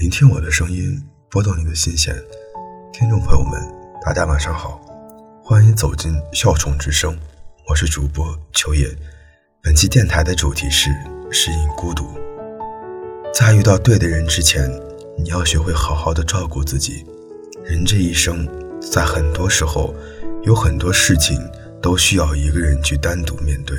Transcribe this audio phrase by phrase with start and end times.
[0.00, 2.16] 聆听我的声音，拨动你的心弦。
[2.90, 3.60] 听众朋友们，
[4.02, 4.80] 大家晚上好，
[5.44, 7.14] 欢迎走进笑宠之声，
[7.68, 8.88] 我是主播秋叶。
[9.62, 10.88] 本期电台的主题是
[11.30, 12.18] 适应孤独。
[13.34, 14.70] 在遇到对的人之前，
[15.18, 17.04] 你要学会好好的照顾自己。
[17.62, 18.48] 人这一生，
[18.80, 19.94] 在很多时候，
[20.44, 21.38] 有很多事情
[21.82, 23.76] 都需要一个人去单独面对，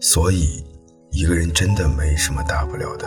[0.00, 0.64] 所以
[1.10, 3.06] 一个人真的没什么大不了的。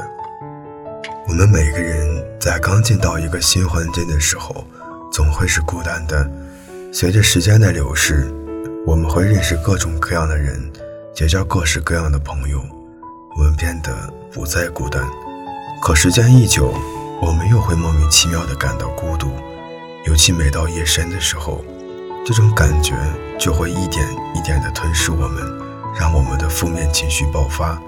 [1.26, 4.66] 我们每个人在刚进到一个新环境的时候，
[5.12, 6.30] 总会是孤单的。
[6.92, 8.30] 随着时间的流逝，
[8.86, 10.72] 我们会认识各种各样的人，
[11.16, 12.62] 结交各式各样的朋友，
[13.38, 15.02] 我们变得不再孤单。
[15.82, 16.74] 可时间一久，
[17.22, 19.32] 我们又会莫名其妙地感到孤独。
[20.06, 21.64] 尤其每到夜深的时候，
[22.26, 22.94] 这种感觉
[23.40, 25.42] 就会一点一点地吞噬我们，
[25.98, 27.82] 让我们的负面情绪爆发。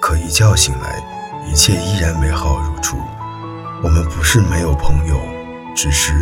[0.00, 1.02] 可一觉醒来，
[1.46, 2.96] 一切依然美好如初。
[3.82, 5.20] 我们不是没有朋友，
[5.74, 6.12] 只是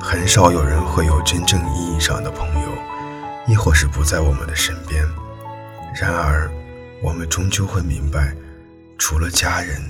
[0.00, 2.68] 很少有人会有真正意义上的朋友，
[3.46, 5.04] 亦或是不在我们的身边。
[6.00, 6.48] 然而，
[7.02, 8.32] 我们终究会明白，
[8.98, 9.82] 除了家人，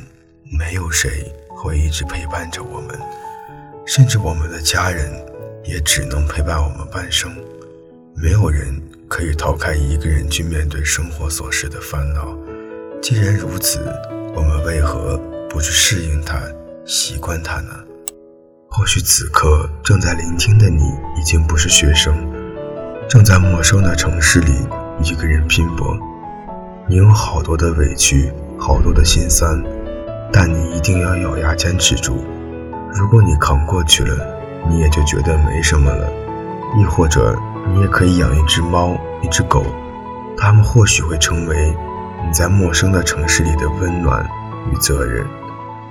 [0.58, 2.98] 没有谁会一直陪伴着我们，
[3.86, 5.12] 甚至我们的家人
[5.64, 7.30] 也只能陪伴我们半生。
[8.14, 12.34] 没有人可以逃开一个人去面对生活琐事的烦恼。
[13.02, 13.80] 既然如此，
[14.34, 16.40] 我们为何不去适应它、
[16.84, 17.70] 习惯它呢？
[18.70, 20.82] 或许此刻正在聆听的你
[21.18, 22.14] 已经不是学生，
[23.08, 24.52] 正在陌生的城市里
[25.02, 25.98] 一个人拼搏。
[26.86, 29.62] 你有好多的委屈，好多的心酸，
[30.32, 32.24] 但你一定要咬牙坚持住。
[32.94, 34.26] 如果你扛过去了，
[34.68, 36.08] 你也就觉得没什么了。
[36.78, 37.34] 亦或者，
[37.72, 39.64] 你也可以养一只猫、一只狗，
[40.36, 41.76] 它们或许会成为。
[42.28, 44.22] 你在陌生的城市里的温暖
[44.70, 45.26] 与责任，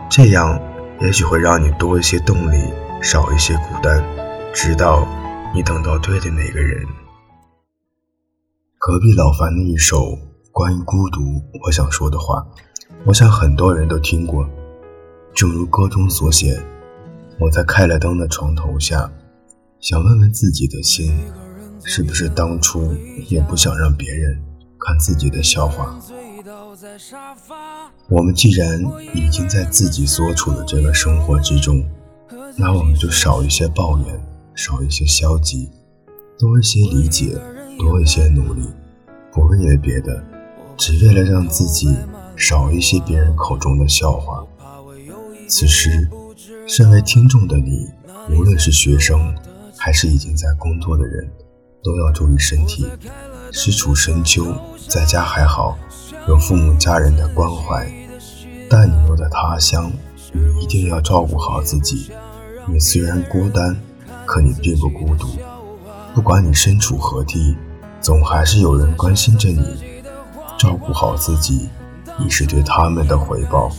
[0.07, 0.61] 这样
[1.01, 2.63] 也许会让你多一些动力，
[3.01, 4.03] 少一些孤单，
[4.53, 5.07] 直到
[5.55, 6.85] 你等到对的那个人。
[8.77, 10.15] 隔壁老樊的一首
[10.51, 12.45] 关于孤独，我想说的话，
[13.05, 14.47] 我想很多人都听过。
[15.33, 16.61] 正如歌中所写
[17.41, 19.09] ：“我在开了灯的床头下，
[19.79, 21.19] 想问问自己的心，
[21.83, 22.93] 是不是当初
[23.27, 24.39] 也不想让别人
[24.79, 25.99] 看自己的笑话。”
[28.09, 28.81] 我们既然
[29.13, 31.81] 已经在自己所处的这个生活之中，
[32.57, 34.19] 那我们就少一些抱怨，
[34.53, 35.69] 少一些消极，
[36.37, 37.39] 多一些理解，
[37.79, 38.63] 多一些努力，
[39.31, 40.21] 不为了别的，
[40.75, 41.95] 只为了让自己
[42.35, 44.45] 少一些别人口中的笑话。
[45.47, 46.09] 此时，
[46.67, 47.87] 身为听众的你，
[48.29, 49.33] 无论是学生，
[49.77, 51.31] 还是已经在工作的人，
[51.81, 52.85] 都要注意身体。
[53.49, 54.53] 身处深秋，
[54.89, 55.79] 在家还好。
[56.27, 57.89] 有父母家人的关怀，
[58.69, 59.89] 但你又在他乡，
[60.33, 62.11] 你一定要照顾好自己。
[62.65, 63.73] 你虽然孤单，
[64.25, 65.25] 可你并不孤独。
[66.13, 67.55] 不管你身处何地，
[68.01, 69.77] 总还是有人关心着你。
[70.59, 71.69] 照顾好自己，
[72.19, 73.71] 亦是对他们的回报。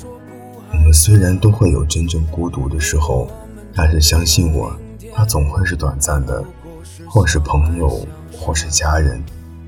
[0.72, 3.28] 我们虽然都会有真正孤独的时候，
[3.74, 4.72] 但是相信我，
[5.14, 6.42] 它总会是短暂的。
[7.06, 9.22] 或是朋友，或是家人，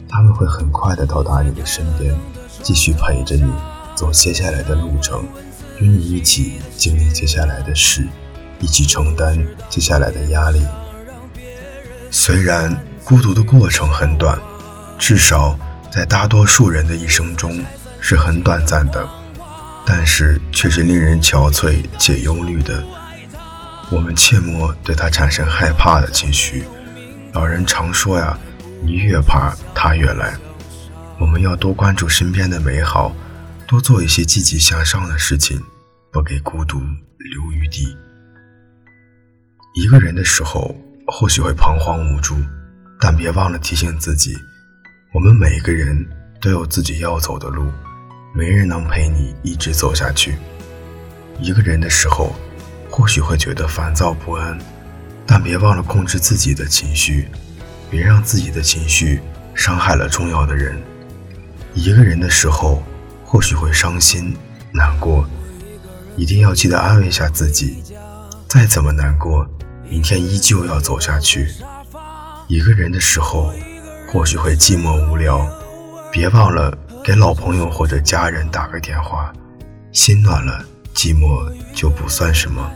[0.09, 2.15] 他们会很快的到达你的身边。
[2.62, 3.53] 继续陪着你
[3.94, 5.25] 走接下来的路程，
[5.78, 8.06] 与你一起经历接下来的事，
[8.60, 9.38] 一起承担
[9.69, 10.60] 接下来的压力。
[12.10, 14.38] 虽然孤独的过程很短，
[14.98, 15.59] 至少
[15.91, 17.65] 在大多数人的一生中
[18.00, 19.09] 是很短暂的，
[19.87, 22.82] 但是却是令人憔悴且忧虑的。
[23.91, 26.65] 我们切莫对它产生害怕的情绪。
[27.32, 28.38] 老人常说呀，
[28.84, 30.34] 你越怕，它越来。
[31.21, 33.15] 我们要多关注身边的美好，
[33.67, 35.63] 多做一些积极向上的事情，
[36.11, 37.95] 不给孤独留余地。
[39.75, 40.75] 一个人的时候，
[41.07, 42.37] 或许会彷徨无助，
[42.99, 44.35] 但别忘了提醒自己：
[45.13, 46.09] 我们每个人
[46.41, 47.71] 都有自己要走的路，
[48.35, 50.39] 没人能陪你一直走下去。
[51.39, 52.34] 一个人的时候，
[52.91, 54.59] 或许会觉得烦躁不安，
[55.27, 57.28] 但别忘了控制自己的情绪，
[57.91, 59.21] 别让自己的情绪
[59.55, 60.81] 伤害了重要的人。
[61.75, 62.83] 一个人的时候，
[63.25, 64.37] 或许会伤心
[64.72, 65.25] 难过，
[66.17, 67.83] 一定要记得安慰一下自己。
[68.49, 69.47] 再怎么难过，
[69.89, 71.49] 明天依旧要走下去。
[72.49, 73.53] 一个人的时候，
[74.09, 75.49] 或许会寂寞无聊，
[76.11, 79.33] 别忘了给老朋友或者家人打个电话，
[79.93, 82.69] 心暖了，寂寞就不算什么。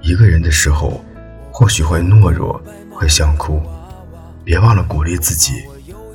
[0.00, 1.04] 一个人的时候，
[1.52, 2.58] 或许会懦弱，
[2.90, 3.62] 会想哭，
[4.42, 5.64] 别忘了鼓励自己，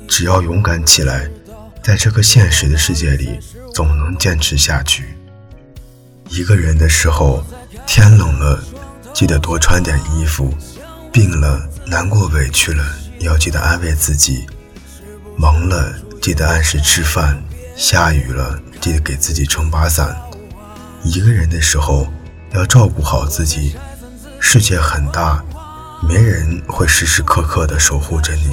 [0.08, 1.30] 只要勇敢起来。
[1.86, 3.38] 在这个现实的世界里，
[3.72, 5.16] 总能坚持下去。
[6.30, 7.46] 一个人的时候，
[7.86, 8.60] 天冷了，
[9.14, 10.52] 记得多穿点衣服；
[11.12, 12.84] 病了、难过、委屈了，
[13.20, 14.44] 要记得安慰自己；
[15.38, 17.40] 忙了，记得按时吃饭；
[17.76, 20.20] 下雨了，记得给自己撑把伞。
[21.04, 22.12] 一个人的时候，
[22.50, 23.76] 要照顾好自己。
[24.40, 25.40] 世界很大，
[26.02, 28.52] 没人会时时刻刻的守护着你。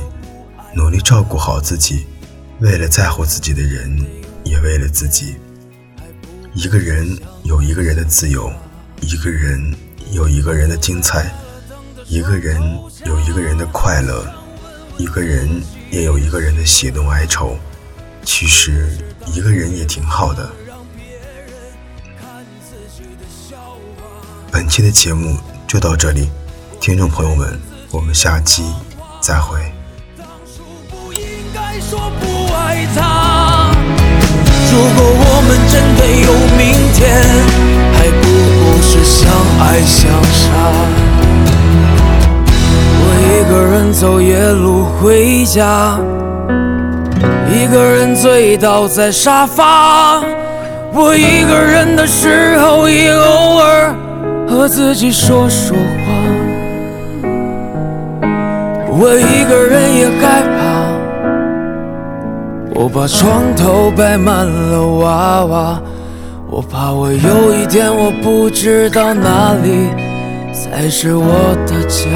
[0.75, 2.05] 努力照顾好自己，
[2.59, 4.05] 为了在乎自己的人，
[4.43, 5.35] 也为了自己。
[6.53, 8.51] 一个人有一个人的自由。
[9.01, 9.75] 一个人
[10.13, 11.29] 有一个人的精彩，
[12.07, 12.57] 一个人
[13.05, 14.25] 有一个人的快乐，
[14.97, 15.61] 一个人
[15.91, 17.57] 也有一个人的喜怒哀愁。
[18.23, 20.49] 其实一个人也挺好的。
[24.49, 26.29] 本期的节目就到这里，
[26.79, 27.59] 听众朋友们，
[27.91, 28.63] 我们下期
[29.19, 29.59] 再会。
[31.89, 33.71] 说不爱他
[34.71, 36.61] 如果我们真的有明
[36.93, 37.01] 天，
[37.93, 38.23] 还不
[38.63, 39.21] 过是相
[39.59, 40.41] 爱相杀。
[43.05, 45.99] 我一个人走夜路回家，
[47.51, 50.23] 一个人醉倒在沙发。
[50.91, 53.93] 我一个人的时候，也偶尔
[54.47, 55.81] 和自己说说话。
[58.89, 60.72] 我一个人也害怕。
[62.75, 65.81] 我把床头摆满了娃娃，
[66.49, 69.89] 我怕我有一天我不知道哪里
[70.51, 72.07] 才是我的家。